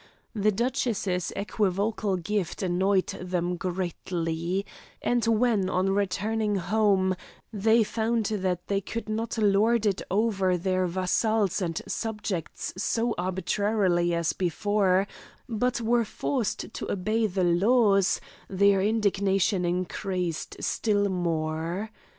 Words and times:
The 0.33 0.51
duchess's 0.51 1.31
equivocal 1.35 2.17
gift 2.17 2.63
annoyed 2.63 3.05
them 3.09 3.55
greatly, 3.55 4.65
and 4.99 5.23
when 5.27 5.69
on 5.69 5.91
returning 5.91 6.55
home, 6.55 7.15
they 7.53 7.83
found 7.83 8.25
that 8.25 8.65
they 8.65 8.81
could 8.81 9.07
not 9.07 9.37
lord 9.37 9.85
it 9.85 10.01
over 10.09 10.57
their 10.57 10.87
vassals 10.87 11.61
and 11.61 11.79
subjects 11.87 12.73
so 12.75 13.13
arbitrarily 13.19 14.15
as 14.15 14.33
before, 14.33 15.05
but 15.47 15.81
were 15.81 16.03
forced 16.03 16.73
to 16.73 16.91
obey 16.91 17.27
the 17.27 17.43
laws, 17.43 18.19
their 18.49 18.81
indignation 18.81 19.65
increased 19.65 20.57
still 20.61 21.09
more. 21.09 21.91